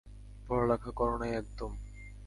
[0.47, 1.71] পড়ালেখা করো নাই একদম?